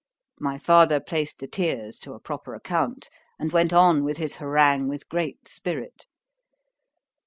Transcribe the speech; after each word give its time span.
—My 0.39 0.57
father 0.57 0.99
placed 0.99 1.37
the 1.37 1.47
tears 1.47 1.99
to 1.99 2.13
a 2.13 2.19
proper 2.19 2.55
account, 2.55 3.11
and 3.37 3.51
went 3.51 3.71
on 3.71 4.03
with 4.03 4.17
his 4.17 4.37
harangue 4.37 4.87
with 4.87 5.07
great 5.07 5.47
spirit. 5.47 6.07